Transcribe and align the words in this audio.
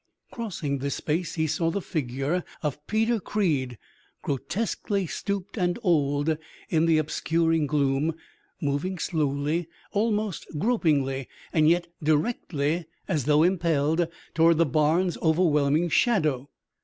Crossing 0.31 0.79
this 0.79 0.95
space, 0.95 1.35
he 1.35 1.45
saw 1.45 1.69
the 1.69 1.79
figure 1.79 2.43
of 2.63 2.87
Peter 2.87 3.19
Creed, 3.19 3.77
grotesquely 4.23 5.05
stooped 5.05 5.59
and 5.59 5.77
old 5.83 6.39
in 6.71 6.87
the 6.87 6.97
obscuring 6.97 7.67
gloom, 7.67 8.15
moving 8.59 8.97
slowly, 8.97 9.67
almost 9.91 10.47
gropingly, 10.57 11.27
and 11.53 11.69
yet 11.69 11.85
directly, 12.01 12.87
as 13.07 13.25
though 13.25 13.43
impelled, 13.43 14.07
toward 14.33 14.57
the 14.57 14.65
barn's 14.65 15.17
overwhelming 15.19 15.87
shadow. 15.87 16.49